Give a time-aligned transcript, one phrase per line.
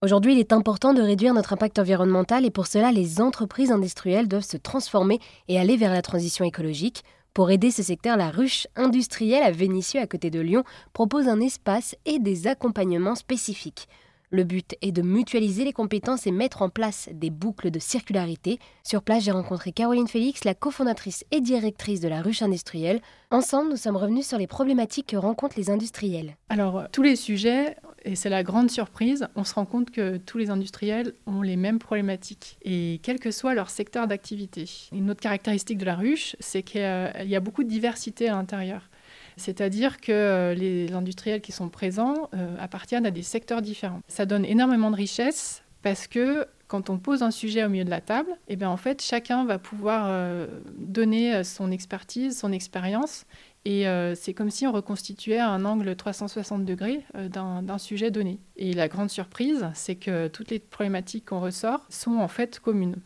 [0.00, 4.28] Aujourd'hui, il est important de réduire notre impact environnemental et pour cela, les entreprises industrielles
[4.28, 7.02] doivent se transformer et aller vers la transition écologique.
[7.34, 11.40] Pour aider ce secteur, la ruche industrielle à Vénissieux, à côté de Lyon, propose un
[11.40, 13.88] espace et des accompagnements spécifiques.
[14.30, 18.60] Le but est de mutualiser les compétences et mettre en place des boucles de circularité.
[18.84, 23.00] Sur place, j'ai rencontré Caroline Félix, la cofondatrice et directrice de la ruche industrielle.
[23.32, 26.36] Ensemble, nous sommes revenus sur les problématiques que rencontrent les industriels.
[26.50, 27.74] Alors, tous les sujets,
[28.08, 31.56] et c'est la grande surprise, on se rend compte que tous les industriels ont les
[31.56, 34.64] mêmes problématiques, et quel que soit leur secteur d'activité.
[34.92, 38.88] Une autre caractéristique de la ruche, c'est qu'il y a beaucoup de diversité à l'intérieur.
[39.36, 44.00] C'est-à-dire que euh, les industriels qui sont présents euh, appartiennent à des secteurs différents.
[44.08, 47.90] Ça donne énormément de richesse parce que quand on pose un sujet au milieu de
[47.90, 53.24] la table, eh bien en fait, chacun va pouvoir euh, donner son expertise, son expérience.
[53.64, 58.40] Et c'est comme si on reconstituait un angle 360 degrés d'un sujet donné.
[58.56, 62.96] Et la grande surprise, c'est que toutes les problématiques qu'on ressort sont en fait communes.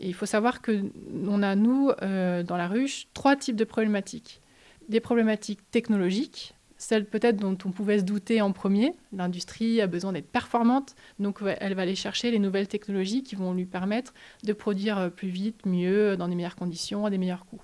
[0.00, 0.82] Il faut savoir que
[1.26, 4.42] on a, nous, dans la ruche, trois types de problématiques
[4.88, 8.92] des problématiques technologiques, celles peut-être dont on pouvait se douter en premier.
[9.12, 13.54] L'industrie a besoin d'être performante, donc elle va aller chercher les nouvelles technologies qui vont
[13.54, 17.46] lui permettre de produire euh, plus vite, mieux, dans des meilleures conditions, à des meilleurs
[17.46, 17.62] coûts.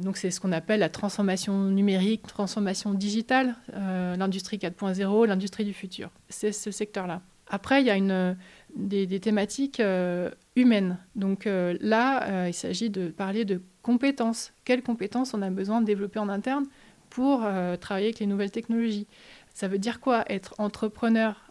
[0.00, 5.72] Donc c'est ce qu'on appelle la transformation numérique, transformation digitale, euh, l'industrie 4.0, l'industrie du
[5.72, 6.10] futur.
[6.28, 7.22] C'est ce secteur-là.
[7.48, 8.34] Après, il y a
[8.74, 10.98] des, thématiques euh, humaines.
[11.14, 14.52] Donc là, il s'agit de parler de compétences.
[14.64, 16.66] Quelles compétences on a besoin de développer en interne
[17.10, 19.06] pour euh, travailler avec les nouvelles technologies
[19.54, 21.42] Ça veut dire quoi être entrepreneur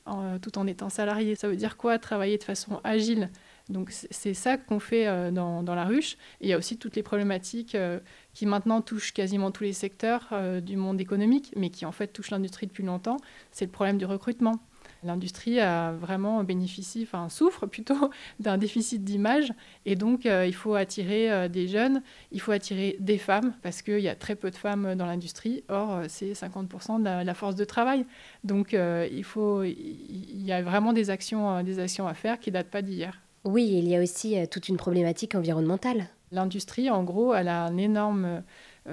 [0.42, 1.36] tout en étant salarié?
[1.36, 3.30] Ça veut dire quoi travailler de façon agile?
[3.70, 6.18] Donc c'est ça qu'on fait euh, dans, la ruche.
[6.40, 8.00] Il y a aussi toutes les problématiques euh,
[8.34, 12.32] qui maintenant touchent quasiment tous les secteurs du monde économique, mais qui en fait touchent
[12.32, 13.18] l'industrie depuis longtemps.
[13.52, 14.60] C'est le problème du recrutement
[15.06, 19.54] l'industrie a vraiment bénéficié, enfin souffre plutôt d'un déficit d'image.
[19.86, 23.82] Et donc, euh, il faut attirer euh, des jeunes, il faut attirer des femmes, parce
[23.82, 25.64] qu'il y a très peu de femmes dans l'industrie.
[25.70, 28.06] Or, euh, c'est 50% de la, force de travail.
[28.44, 32.54] Donc, il, faut, il y a vraiment des actions, des actions à faire qui ne
[32.54, 33.22] datent pas d'hier.
[33.44, 36.08] Oui, il y a aussi toute une problématique environnementale.
[36.32, 38.44] L'industrie, en gros, elle a un énorme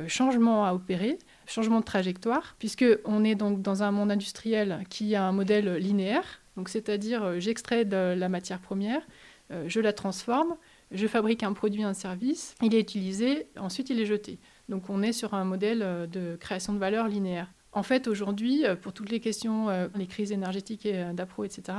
[0.08, 5.24] changement à opérer changement de trajectoire, puisqu'on est donc dans un monde industriel qui a
[5.24, 9.02] un modèle linéaire, c'est-à-dire euh, j'extrais de la matière première,
[9.50, 10.56] euh, je la transforme,
[10.90, 14.38] je fabrique un produit, un service, il est utilisé, ensuite il est jeté.
[14.68, 17.48] Donc on est sur un modèle euh, de création de valeur linéaire.
[17.74, 21.44] En fait, aujourd'hui, euh, pour toutes les questions, euh, les crises énergétiques et euh, d'appro,
[21.44, 21.78] etc.,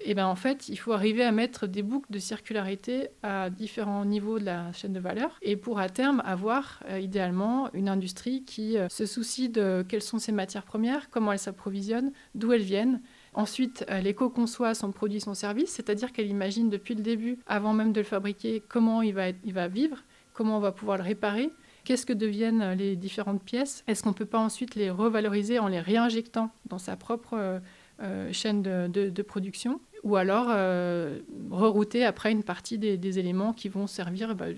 [0.00, 4.04] et ben, en fait, il faut arriver à mettre des boucles de circularité à différents
[4.04, 8.76] niveaux de la chaîne de valeur et pour à terme avoir idéalement une industrie qui
[8.88, 13.00] se soucie de quelles sont ses matières premières, comment elles s'approvisionnent, d'où elles viennent.
[13.34, 17.92] Ensuite, elle éco-conçoit son produit, son service, c'est-à-dire qu'elle imagine depuis le début, avant même
[17.92, 21.50] de le fabriquer, comment il va, il va vivre, comment on va pouvoir le réparer,
[21.88, 23.82] qu'est-ce que deviennent les différentes pièces?
[23.86, 27.60] Est-ce qu'on ne peut pas ensuite les revaloriser en les réinjectant dans sa propre euh,
[28.02, 29.80] euh, chaîne de, production?
[30.04, 34.48] Ou alors euh, rerouter après une partie des, éléments qui vont servir bah,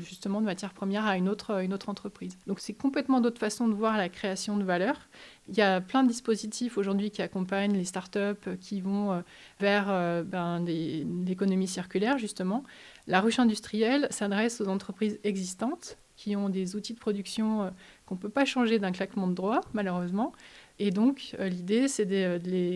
[0.00, 2.36] justement de matière première à une autre, entreprise.
[2.46, 5.08] Donc c'est complètement d'autres façons de voir la création de valeur.
[5.48, 9.22] Il y a plein de dispositifs aujourd'hui qui accompagnent les startups qui vont
[9.60, 9.86] vers
[10.24, 12.64] ben, l'économie circulaire justement.
[13.06, 17.70] La ruche industrielle s'adresse aux entreprises existantes qui ont des outils de production euh,
[18.06, 20.32] qu'on ne peut pas changer d'un claquement de droit, malheureusement.
[20.78, 22.06] Et donc, euh, l'idée, c'est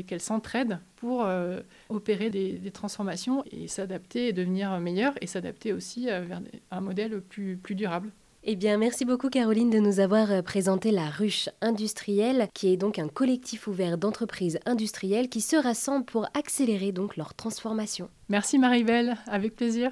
[0.06, 6.06] qu'elles s'entraident pour euh, opérer des, transformations et s'adapter et devenir meilleures et s'adapter aussi
[6.06, 8.10] vers un modèle plus, plus durable.
[8.44, 12.98] Eh bien, merci beaucoup Caroline de nous avoir présenté la ruche industrielle, qui est donc
[12.98, 18.08] un collectif ouvert d'entreprises industrielles qui se rassemblent pour accélérer donc leur transformation.
[18.28, 19.90] Merci Maribel, avec plaisir.